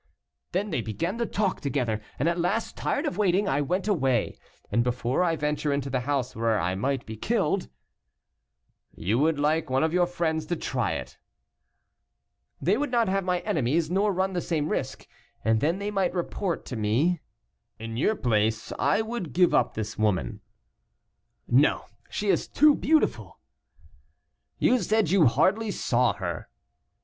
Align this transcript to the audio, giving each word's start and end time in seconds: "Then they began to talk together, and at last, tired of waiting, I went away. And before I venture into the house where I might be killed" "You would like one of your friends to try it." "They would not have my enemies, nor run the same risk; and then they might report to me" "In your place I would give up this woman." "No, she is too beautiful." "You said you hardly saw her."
"Then 0.51 0.71
they 0.71 0.81
began 0.81 1.19
to 1.19 1.27
talk 1.27 1.61
together, 1.61 2.01
and 2.17 2.27
at 2.27 2.39
last, 2.39 2.75
tired 2.75 3.05
of 3.05 3.19
waiting, 3.19 3.47
I 3.47 3.61
went 3.61 3.87
away. 3.87 4.39
And 4.71 4.83
before 4.83 5.23
I 5.23 5.35
venture 5.35 5.71
into 5.71 5.91
the 5.91 5.99
house 5.99 6.35
where 6.35 6.59
I 6.59 6.73
might 6.73 7.05
be 7.05 7.15
killed" 7.15 7.67
"You 9.07 9.19
would 9.19 9.37
like 9.37 9.69
one 9.69 9.83
of 9.83 9.93
your 9.93 10.07
friends 10.07 10.47
to 10.47 10.55
try 10.55 10.93
it." 10.93 11.19
"They 12.59 12.77
would 12.79 12.89
not 12.89 13.09
have 13.09 13.23
my 13.23 13.41
enemies, 13.41 13.91
nor 13.91 14.11
run 14.11 14.33
the 14.33 14.41
same 14.41 14.69
risk; 14.69 15.07
and 15.45 15.61
then 15.61 15.77
they 15.77 15.91
might 15.91 16.15
report 16.15 16.65
to 16.65 16.75
me" 16.75 17.19
"In 17.77 17.95
your 17.95 18.15
place 18.15 18.73
I 18.79 19.03
would 19.03 19.33
give 19.33 19.53
up 19.53 19.75
this 19.75 19.99
woman." 19.99 20.41
"No, 21.47 21.85
she 22.09 22.29
is 22.29 22.47
too 22.47 22.73
beautiful." 22.73 23.39
"You 24.57 24.79
said 24.79 25.11
you 25.11 25.27
hardly 25.27 25.69
saw 25.69 26.13
her." 26.13 26.49